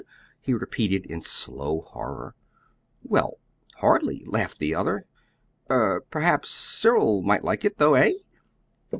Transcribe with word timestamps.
he 0.41 0.51
repeated 0.51 1.05
in 1.05 1.21
slow 1.21 1.81
horror. 1.81 2.33
"Well, 3.03 3.37
hardly," 3.75 4.23
laughed 4.25 4.57
the 4.57 4.73
other. 4.73 5.05
"Er, 5.69 6.03
perhaps 6.09 6.49
Cyril 6.49 7.21
might 7.21 7.43
like 7.43 7.63
it, 7.63 7.77
though; 7.77 7.93
eh?" 7.93 8.13